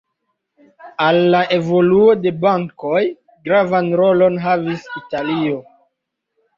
[1.07, 3.05] Al la evoluo de bankoj
[3.47, 5.65] gravan rolon havis Italio.